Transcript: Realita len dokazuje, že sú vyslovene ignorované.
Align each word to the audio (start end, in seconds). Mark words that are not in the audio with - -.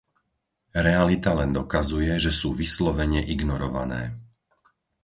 Realita 0.87 1.31
len 1.39 1.51
dokazuje, 1.59 2.13
že 2.25 2.31
sú 2.39 2.49
vyslovene 2.61 3.21
ignorované. 3.35 4.03